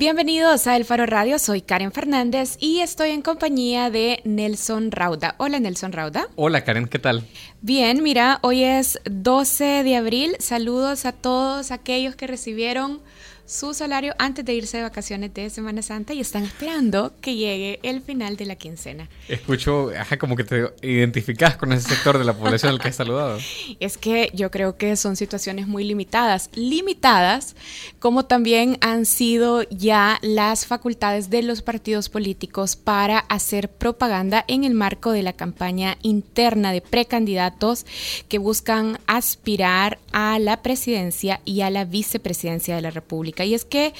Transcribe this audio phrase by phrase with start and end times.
[0.00, 5.34] Bienvenidos a El Faro Radio, soy Karen Fernández y estoy en compañía de Nelson Rauda.
[5.36, 6.26] Hola Nelson Rauda.
[6.36, 7.22] Hola Karen, ¿qué tal?
[7.60, 10.36] Bien, mira, hoy es 12 de abril.
[10.38, 13.02] Saludos a todos aquellos que recibieron
[13.50, 17.80] su salario antes de irse de vacaciones de Semana Santa y están esperando que llegue
[17.82, 19.08] el final de la quincena.
[19.26, 22.96] Escucho, ajá, como que te identificas con ese sector de la población al que has
[22.96, 23.38] saludado.
[23.80, 27.56] Es que yo creo que son situaciones muy limitadas, limitadas
[27.98, 34.62] como también han sido ya las facultades de los partidos políticos para hacer propaganda en
[34.62, 37.84] el marco de la campaña interna de precandidatos
[38.28, 43.39] que buscan aspirar a la presidencia y a la vicepresidencia de la República.
[43.44, 43.94] Y es que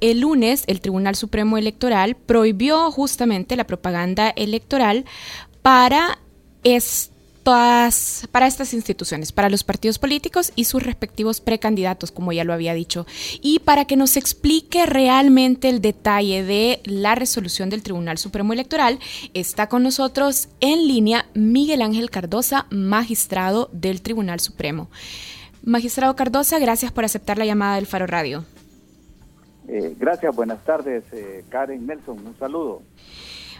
[0.00, 5.04] el lunes el Tribunal Supremo Electoral prohibió justamente la propaganda electoral
[5.62, 6.18] para
[6.62, 12.52] estas, para estas instituciones, para los partidos políticos y sus respectivos precandidatos, como ya lo
[12.52, 13.06] había dicho.
[13.40, 18.98] Y para que nos explique realmente el detalle de la resolución del Tribunal Supremo Electoral,
[19.34, 24.90] está con nosotros en línea Miguel Ángel Cardosa, magistrado del Tribunal Supremo.
[25.62, 28.44] Magistrado Cardosa, gracias por aceptar la llamada del Faro Radio.
[29.68, 32.82] Eh, gracias, buenas tardes, eh, Karen Nelson, un saludo.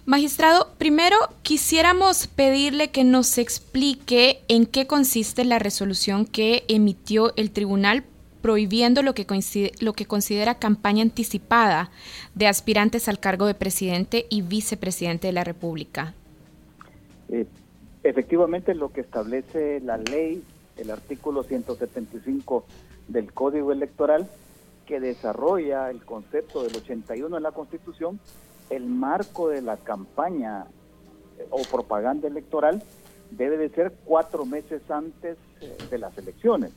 [0.05, 7.51] Magistrado, primero quisiéramos pedirle que nos explique en qué consiste la resolución que emitió el
[7.51, 8.05] tribunal
[8.41, 9.27] prohibiendo lo que,
[9.81, 11.91] lo que considera campaña anticipada
[12.37, 16.15] de aspirantes al cargo de presidente y vicepresidente de la República.
[17.29, 17.47] Eh,
[18.05, 20.45] efectivamente, lo que establece la ley,
[20.77, 22.65] el artículo 175
[23.09, 24.29] del Código Electoral,
[24.87, 28.19] que desarrolla el concepto del 81 en la Constitución,
[28.71, 30.67] el marco de la campaña
[31.39, 32.83] eh, o propaganda electoral
[33.31, 36.73] debe de ser cuatro meses antes eh, de las elecciones.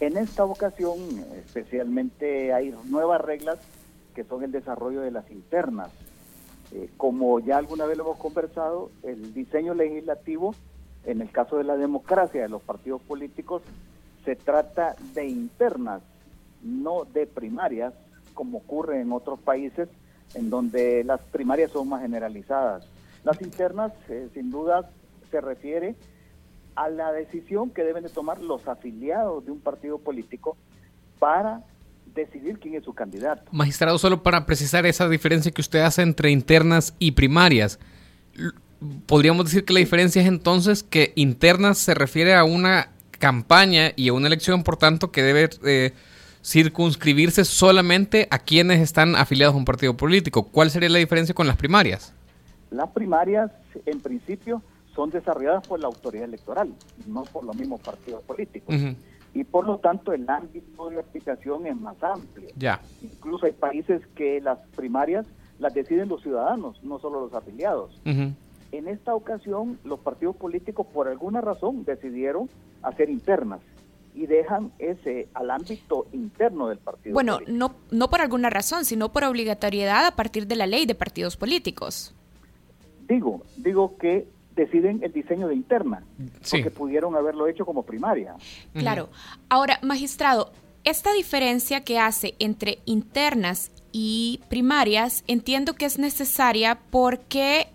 [0.00, 0.98] En esta ocasión,
[1.46, 3.58] especialmente, hay nuevas reglas
[4.14, 5.90] que son el desarrollo de las internas.
[6.72, 10.54] Eh, como ya alguna vez lo hemos conversado, el diseño legislativo,
[11.04, 13.62] en el caso de la democracia de los partidos políticos,
[14.24, 16.02] se trata de internas
[16.62, 17.94] no de primarias,
[18.34, 19.88] como ocurre en otros países,
[20.34, 22.86] en donde las primarias son más generalizadas.
[23.24, 24.90] Las internas, eh, sin duda,
[25.30, 25.94] se refiere
[26.74, 30.56] a la decisión que deben de tomar los afiliados de un partido político
[31.18, 31.62] para
[32.14, 33.44] decidir quién es su candidato.
[33.52, 37.78] Magistrado, solo para precisar esa diferencia que usted hace entre internas y primarias,
[39.06, 44.08] podríamos decir que la diferencia es entonces que internas se refiere a una campaña y
[44.08, 45.92] a una elección, por tanto, que debe eh,
[46.42, 50.44] circunscribirse solamente a quienes están afiliados a un partido político.
[50.44, 52.14] ¿Cuál sería la diferencia con las primarias?
[52.70, 53.50] Las primarias,
[53.86, 54.62] en principio,
[54.94, 56.72] son desarrolladas por la autoridad electoral,
[57.06, 58.74] no por los mismos partidos políticos.
[59.32, 62.48] Y por lo tanto, el ámbito de aplicación es más amplio.
[62.56, 62.80] Ya.
[63.02, 65.26] Incluso hay países que las primarias
[65.58, 68.00] las deciden los ciudadanos, no solo los afiliados.
[68.04, 72.48] En esta ocasión, los partidos políticos, por alguna razón, decidieron
[72.82, 73.60] hacer internas
[74.14, 77.14] y dejan ese al ámbito interno del partido.
[77.14, 80.94] Bueno, no no por alguna razón, sino por obligatoriedad a partir de la ley de
[80.94, 82.14] partidos políticos.
[83.08, 86.04] Digo, digo que deciden el diseño de interna,
[86.50, 88.34] porque pudieron haberlo hecho como primaria.
[88.74, 89.08] Claro.
[89.48, 90.52] Ahora, magistrado,
[90.84, 97.68] esta diferencia que hace entre internas y primarias, entiendo que es necesaria porque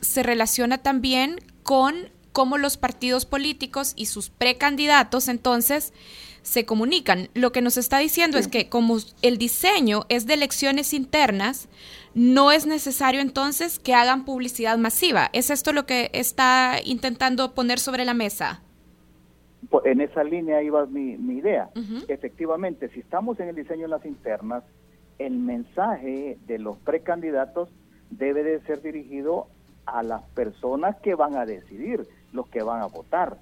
[0.00, 1.94] se relaciona también con
[2.38, 5.92] cómo los partidos políticos y sus precandidatos entonces
[6.42, 7.30] se comunican.
[7.34, 11.68] Lo que nos está diciendo es que como el diseño es de elecciones internas,
[12.14, 15.30] no es necesario entonces que hagan publicidad masiva.
[15.32, 18.62] ¿Es esto lo que está intentando poner sobre la mesa?
[19.68, 21.70] Pues, en esa línea iba mi, idea.
[22.06, 24.62] Efectivamente, si estamos en el diseño de las internas,
[25.18, 27.68] el mensaje de los precandidatos
[28.10, 29.48] debe de ser dirigido
[29.86, 33.38] a las personas que van a decidir los que van a votar.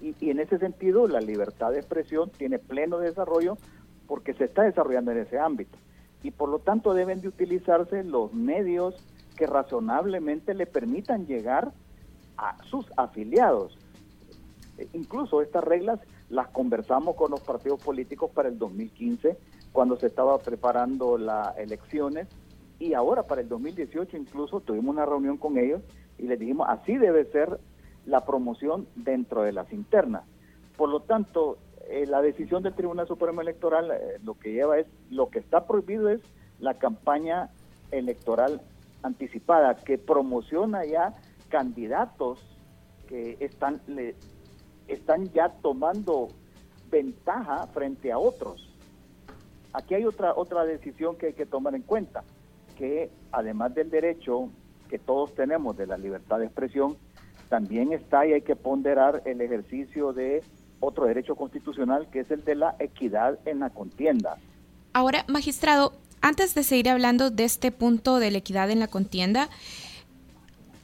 [0.00, 3.56] Y, en ese sentido, la libertad de expresión tiene pleno desarrollo
[4.06, 5.78] porque se está desarrollando en ese ámbito.
[6.22, 8.96] Y por lo tanto deben de utilizarse los medios
[9.36, 11.72] que razonablemente le permitan llegar
[12.36, 13.78] a sus afiliados.
[14.78, 19.36] E incluso estas reglas las conversamos con los partidos políticos para el 2015,
[19.72, 22.28] cuando se estaba preparando las elecciones,
[22.78, 25.82] y ahora para el 2018 incluso tuvimos una reunión con ellos
[26.18, 27.58] y les dijimos, así debe ser
[28.06, 30.24] la promoción dentro de las internas.
[30.76, 31.58] Por lo tanto,
[31.88, 35.66] eh, la decisión del Tribunal Supremo Electoral eh, lo que lleva es, lo que está
[35.66, 36.20] prohibido es
[36.58, 37.50] la campaña
[37.90, 38.60] electoral
[39.02, 41.14] anticipada, que promociona ya
[41.48, 42.40] candidatos
[43.06, 43.80] que están,
[44.88, 46.28] están ya tomando
[46.90, 48.70] ventaja frente a otros.
[49.72, 52.24] aquí hay otra, otra decisión que hay que tomar en cuenta,
[52.78, 54.48] que además del derecho
[54.88, 56.96] que todos tenemos de la libertad de expresión,
[57.48, 60.42] también está y hay que ponderar el ejercicio de
[60.80, 64.36] otro derecho constitucional que es el de la equidad en la contienda.
[64.92, 69.48] Ahora, magistrado, antes de seguir hablando de este punto de la equidad en la contienda,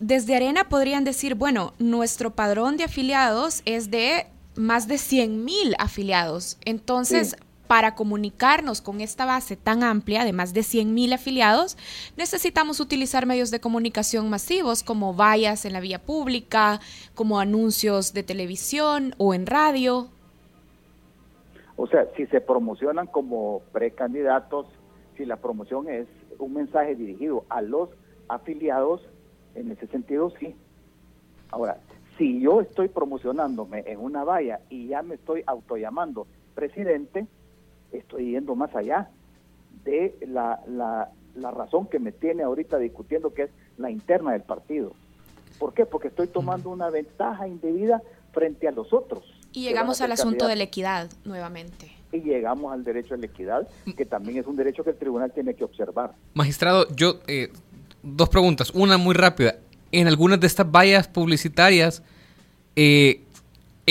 [0.01, 4.27] desde Arena podrían decir, bueno, nuestro padrón de afiliados es de
[4.57, 6.59] más de 100 mil afiliados.
[6.65, 7.37] Entonces,
[7.71, 11.79] para comunicarnos con esta base tan amplia de más de 100 mil afiliados,
[12.17, 16.81] necesitamos utilizar medios de comunicación masivos como vallas en la vía pública,
[17.15, 20.09] como anuncios de televisión o en radio.
[21.77, 24.67] O sea, si se promocionan como precandidatos,
[25.17, 26.09] si la promoción es
[26.41, 27.89] un mensaje dirigido a los
[28.27, 29.01] afiliados,
[29.55, 30.57] en ese sentido sí.
[31.53, 31.79] Ahora,
[32.19, 36.27] si yo estoy promocionándome en una valla y ya me estoy autollamando
[36.57, 37.29] presidente,
[37.93, 39.11] estoy yendo más allá
[39.85, 44.43] de la, la, la razón que me tiene ahorita discutiendo, que es la interna del
[44.43, 44.93] partido.
[45.59, 45.87] ¿Por qué?
[45.87, 48.03] Porque estoy tomando una ventaja indebida
[48.33, 49.25] frente a los otros.
[49.53, 51.93] Y llegamos al asunto de la equidad nuevamente.
[52.13, 55.33] Y llegamos al derecho a la equidad, que también es un derecho que el tribunal
[55.33, 56.15] tiene que observar.
[56.35, 57.53] Magistrado, yo, eh,
[58.03, 58.71] dos preguntas.
[58.71, 59.57] Una muy rápida.
[59.93, 62.03] En algunas de estas vallas publicitarias,
[62.75, 63.23] eh,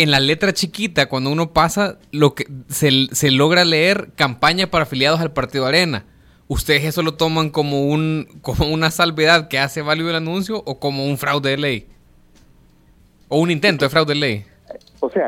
[0.02, 5.20] en la letra chiquita, cuando uno pasa, lo que se, logra leer campaña para afiliados
[5.20, 6.06] al Partido Arena.
[6.48, 10.80] ¿Ustedes eso lo toman como, un, como una salvedad que hace válido el anuncio o
[10.80, 11.88] como un fraude de ley?
[13.28, 14.46] ¿O un intento de fraude de ley?
[15.00, 15.28] O sea,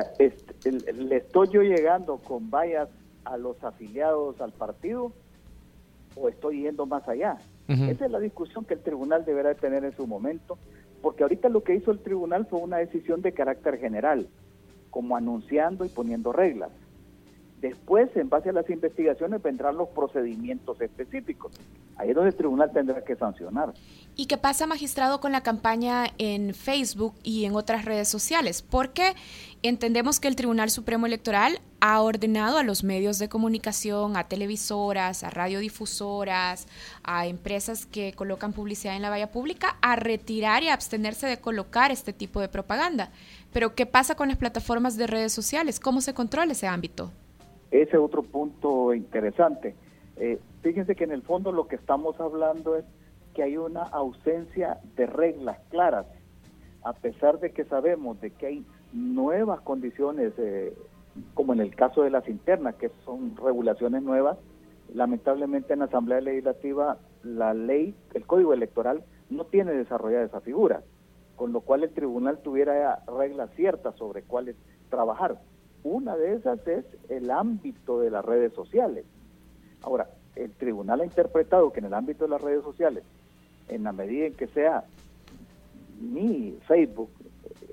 [0.64, 2.90] le estoy yo llegando con vallas
[3.26, 5.12] a los afiliados al partido
[6.16, 7.38] o estoy yendo más allá.
[7.68, 10.58] Esa es la discusión que el tribunal deberá tener en su momento,
[11.02, 14.28] porque ahorita lo que hizo el tribunal fue una decisión de carácter general
[14.92, 16.70] como anunciando y poniendo reglas.
[17.62, 21.54] Después, en base a las investigaciones, vendrán los procedimientos específicos.
[21.96, 23.72] Ahí es donde el tribunal tendrá que sancionar.
[24.16, 28.64] ¿Y qué pasa, magistrado, con la campaña en Facebook y en otras redes sociales?
[28.64, 29.14] Porque
[29.62, 35.24] entendemos que el Tribunal Supremo Electoral ha ordenado a los medios de comunicación, a televisoras,
[35.24, 36.68] a radiodifusoras,
[37.04, 41.38] a empresas que colocan publicidad en la valla pública, a retirar y a abstenerse de
[41.38, 43.12] colocar este tipo de propaganda.
[43.54, 45.80] Pero ¿qué pasa con las plataformas de redes sociales?
[45.80, 47.12] ¿Cómo se controla ese ámbito?
[47.72, 49.76] Ese es otro punto interesante.
[50.18, 52.86] Eh, fíjense que en el fondo lo que estamos hablando es
[53.34, 56.06] que hay una ausencia de reglas claras,
[56.84, 60.74] a pesar de que sabemos de que hay nuevas condiciones, eh,
[61.34, 64.38] como en el caso de las internas, que son regulaciones nuevas,
[64.94, 70.82] lamentablemente en la Asamblea Legislativa la ley, el Código Electoral, no tiene desarrollada esa figura
[71.42, 74.56] con lo cual el tribunal tuviera reglas ciertas sobre cuáles
[74.92, 75.40] trabajar.
[75.84, 79.06] Una de esas es el ámbito de las redes sociales.
[79.82, 83.04] Ahora, el tribunal ha interpretado que en el ámbito de las redes sociales,
[83.68, 84.84] en la medida en que sea
[86.00, 87.10] mi Facebook,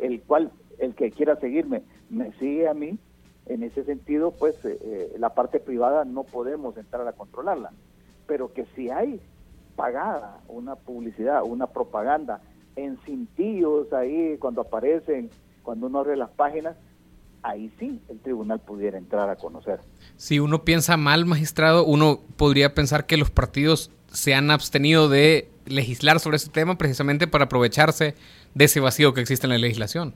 [0.00, 2.98] el cual el que quiera seguirme me sigue a mí,
[3.46, 7.72] en ese sentido, pues eh, eh, la parte privada no podemos entrar a controlarla.
[8.26, 9.20] Pero que si hay
[9.74, 12.40] pagada una publicidad, una propaganda
[12.76, 15.30] en cintillos ahí cuando aparecen,
[15.62, 16.76] cuando uno abre las páginas,
[17.42, 19.80] ahí sí el tribunal pudiera entrar a conocer.
[20.16, 25.48] Si uno piensa mal, magistrado, uno podría pensar que los partidos se han abstenido de
[25.66, 28.14] legislar sobre ese tema precisamente para aprovecharse
[28.54, 30.14] de ese vacío que existe en la legislación.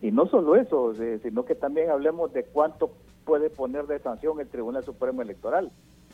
[0.00, 2.92] Y no solo eso, sino que también hablemos de cuánto
[3.24, 5.70] puede poner de sanción el Tribunal Supremo Electoral.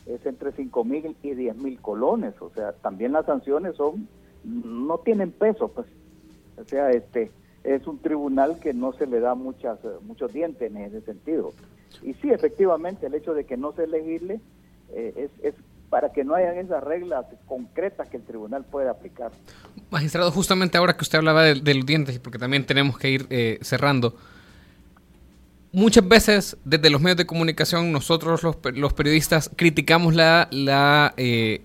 [0.07, 4.09] Es entre 5 mil y 10 mil colones, o sea, también las sanciones son
[4.45, 5.87] no tienen peso, pues.
[6.57, 7.31] O sea, este
[7.75, 11.53] es un tribunal que no se le da muchas muchos dientes en ese sentido.
[12.03, 14.41] Y sí, efectivamente, el hecho de que no se legisle
[14.91, 15.55] eh, es, es
[15.91, 19.33] para que no hayan esas reglas concretas que el tribunal pueda aplicar.
[19.91, 23.59] Magistrado, justamente ahora que usted hablaba de, los dientes, porque también tenemos que ir eh,
[23.63, 24.15] cerrando,
[25.73, 31.63] muchas veces desde los medios de comunicación nosotros los, los periodistas criticamos la, la eh,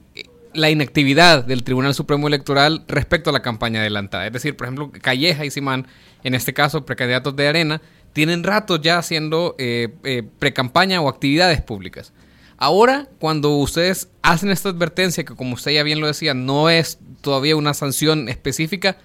[0.53, 4.27] la inactividad del Tribunal Supremo Electoral respecto a la campaña adelantada.
[4.27, 5.87] Es decir, por ejemplo, Calleja y Simán,
[6.23, 7.81] en este caso precandidatos de Arena,
[8.13, 12.13] tienen rato ya haciendo eh, eh, precampaña o actividades públicas.
[12.57, 16.99] Ahora, cuando ustedes hacen esta advertencia, que como usted ya bien lo decía, no es
[17.21, 18.97] todavía una sanción específica,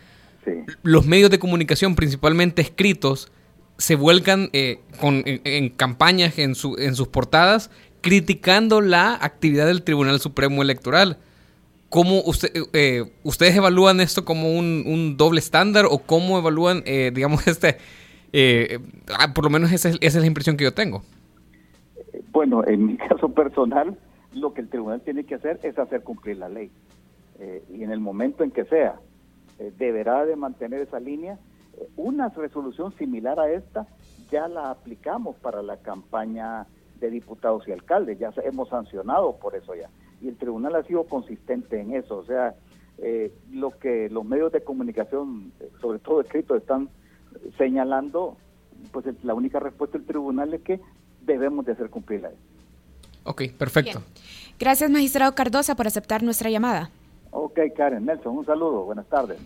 [0.82, 3.30] los medios de comunicación, principalmente escritos,
[3.78, 9.82] se vuelcan eh, con, en, campañas en, su, en sus portadas criticando la actividad del
[9.82, 11.18] Tribunal Supremo Electoral.
[11.90, 17.46] ¿Cómo usted, eh, ustedes evalúan esto como un, doble estándar o cómo evalúan, eh, digamos,
[17.48, 17.78] este,
[18.32, 18.78] eh,
[19.18, 21.02] ah, por lo menos esa es, esa es, la impresión que yo tengo?
[22.30, 23.96] Bueno, en mi caso personal,
[24.32, 26.70] lo que el tribunal tiene que hacer es hacer cumplir la ley.
[27.38, 28.96] Eh, y en el momento en que sea,
[29.58, 31.38] eh, deberá de mantener esa línea.
[31.78, 33.86] Eh, una resolución similar a esta
[34.30, 36.66] ya la aplicamos para la campaña
[37.00, 39.88] de diputados y alcaldes, ya hemos sancionado por eso ya.
[40.20, 42.54] Y el tribunal ha sido consistente en eso, o sea,
[43.52, 46.88] lo que los medios de comunicación, sobre todo escritos, están
[47.56, 48.36] señalando,
[48.90, 50.80] pues la única respuesta del tribunal es que
[51.24, 52.38] debemos de hacer cumplir la ley.
[53.24, 54.02] Ok, perfecto.
[54.58, 56.90] Gracias, magistrado Cardosa, por aceptar nuestra llamada.
[57.30, 59.38] Ok, Karen, Nelson, un saludo, buenas tardes.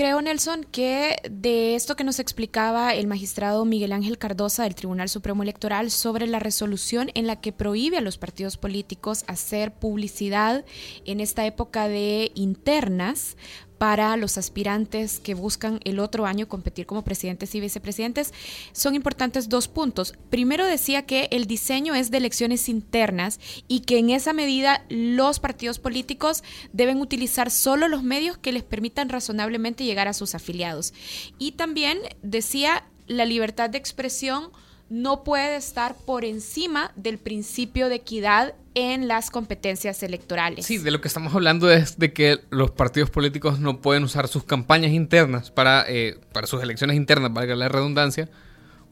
[0.00, 5.10] Creo, Nelson, que de esto que nos explicaba el magistrado Miguel Ángel Cardosa del Tribunal
[5.10, 10.64] Supremo Electoral sobre la resolución en la que prohíbe a los partidos políticos hacer publicidad
[11.04, 13.36] en esta época de internas
[13.80, 18.34] para los aspirantes que buscan el otro año competir como presidentes y vicepresidentes,
[18.72, 20.12] son importantes dos puntos.
[20.28, 25.40] Primero decía que el diseño es de elecciones internas y que en esa medida los
[25.40, 26.44] partidos políticos
[26.74, 30.92] deben utilizar solo los medios que les permitan razonablemente llegar a sus afiliados.
[31.38, 34.50] Y también decía la libertad de expresión
[34.90, 40.66] no puede estar por encima del principio de equidad en las competencias electorales.
[40.66, 44.26] Sí, de lo que estamos hablando es de que los partidos políticos no pueden usar
[44.26, 48.28] sus campañas internas para, eh, para sus elecciones internas, valga la redundancia,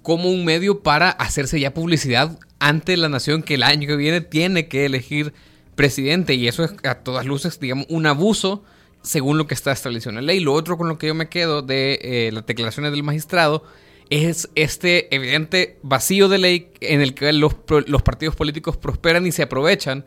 [0.02, 4.21] como un medio para hacerse ya publicidad ante la nación que el año que viene
[4.21, 5.35] tiene que elegir
[5.75, 6.35] presidente.
[6.35, 8.62] Y eso es a todas luces, digamos, un abuso
[9.02, 10.38] según lo que está establecido en la ley.
[10.38, 13.64] Lo otro con lo que yo me quedo de eh, las declaraciones del magistrado
[14.11, 17.55] es este evidente vacío de ley en el que los,
[18.03, 20.05] partidos políticos prosperan y se aprovechan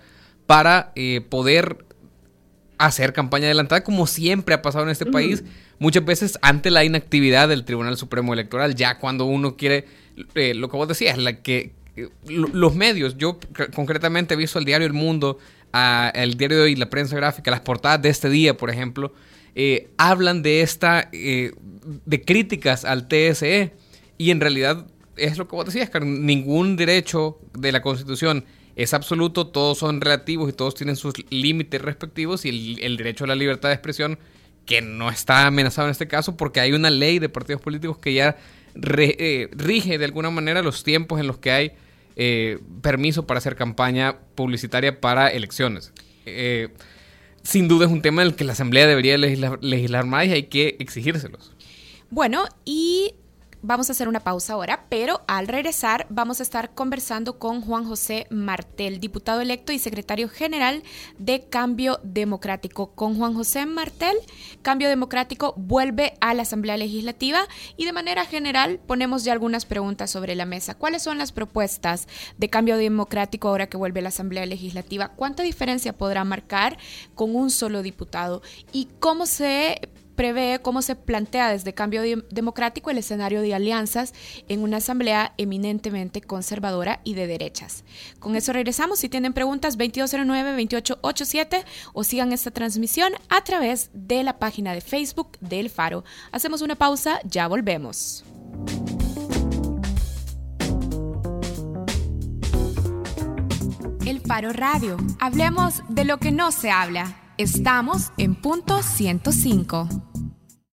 [0.48, 1.86] para eh, poder
[2.78, 5.44] hacer campaña adelantada, como siempre ha pasado en este país,
[5.78, 9.86] muchas veces ante la inactividad del Tribunal Supremo Electoral, ya cuando uno quiere,
[10.34, 13.40] eh, lo que vos decías, la que eh, los medios, yo
[13.76, 15.38] concretamente he visto el diario El Mundo,
[16.16, 19.14] el diario y la prensa gráfica, las portadas de este día, por ejemplo,
[19.98, 23.74] hablan de esta, de críticas al TSE
[24.22, 24.86] y en realidad
[25.18, 30.00] es lo que vos decías, que ningún derecho de la Constitución es absoluto, todos son
[30.00, 34.20] relativos y todos tienen sus límites respectivos y el, derecho a la libertad de expresión,
[34.68, 38.14] que no está amenazado en este caso porque hay una ley de partidos políticos que
[38.14, 38.38] ya
[38.76, 41.72] eh, rige de alguna manera los tiempos en los que hay
[42.16, 45.94] eh, permiso para hacer campaña publicitaria para elecciones.
[46.28, 46.70] Eh,
[47.42, 50.34] sin duda es un tema en el que la Asamblea debería legislar, legislar más y
[50.34, 51.54] hay que exigírselos.
[52.12, 53.16] Bueno, y
[53.64, 57.86] Vamos a hacer una pausa ahora, pero al regresar vamos a estar conversando con Juan
[57.86, 60.82] José Martel, diputado electo y secretario general
[61.20, 62.96] de Cambio Democrático.
[62.96, 64.18] Con Juan José Martel,
[64.64, 70.10] Cambio Democrático vuelve a la Asamblea Legislativa y de manera general ponemos ya algunas preguntas
[70.10, 70.74] sobre la mesa.
[70.74, 72.08] ¿Cuáles son las propuestas
[72.40, 75.10] de Cambio Democrático ahora que vuelve a la Asamblea Legislativa?
[75.10, 76.80] ¿Cuánta diferencia podrá marcar
[77.14, 78.42] con un solo diputado?
[78.74, 79.80] ¿Y cómo se
[80.16, 84.14] prevé cómo se plantea desde Cambio Democrático el escenario de alianzas
[84.48, 87.84] en una asamblea eminentemente conservadora y de derechas.
[88.20, 89.00] Con eso regresamos.
[89.00, 95.38] Si tienen preguntas, 2209-2887 o sigan esta transmisión a través de la página de Facebook
[95.40, 96.04] del Faro.
[96.32, 98.24] Hacemos una pausa, ya volvemos.
[104.06, 104.98] El Faro Radio.
[105.20, 107.21] Hablemos de lo que no se habla.
[107.42, 110.11] Estamos en punto 105.